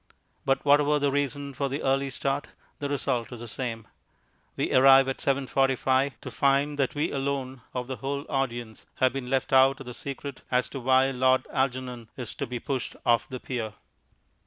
[0.45, 2.47] But whatever the reason for the early start,
[2.79, 3.87] the result is the same.
[4.57, 9.29] We arrive at 7.45 to find that we alone of the whole audience have been
[9.29, 13.29] left out of the secret as to why Lord Algernon is to be pushed off
[13.29, 13.73] the pier.